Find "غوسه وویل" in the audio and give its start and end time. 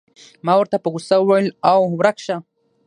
0.93-1.47